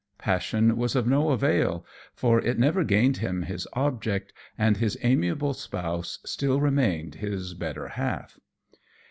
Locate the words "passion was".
0.17-0.95